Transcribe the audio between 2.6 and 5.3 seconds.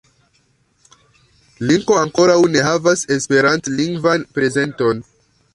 havas esperantlingvan prezenton.